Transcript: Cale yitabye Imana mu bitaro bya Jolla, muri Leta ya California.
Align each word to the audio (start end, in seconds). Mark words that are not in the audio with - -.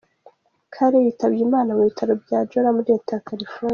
Cale 0.73 0.97
yitabye 1.05 1.41
Imana 1.47 1.69
mu 1.77 1.83
bitaro 1.89 2.13
bya 2.23 2.39
Jolla, 2.49 2.69
muri 2.75 2.89
Leta 2.93 3.11
ya 3.15 3.25
California. 3.27 3.69